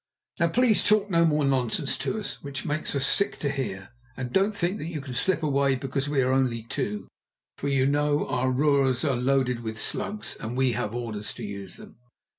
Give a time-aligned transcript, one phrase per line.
[0.39, 3.89] Now please talk no more nonsense to us, which it makes us sick to hear,
[4.17, 7.07] and don't think that you can slip away because we are only two,
[7.59, 11.77] for you know our roers are loaded with slugs, and we have orders to use
[11.77, 11.97] them."